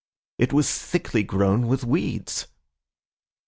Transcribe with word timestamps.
It 0.39 0.51
was 0.51 0.79
thickly 0.79 1.21
grown 1.21 1.67
with 1.67 1.83
weeds. 1.83 2.47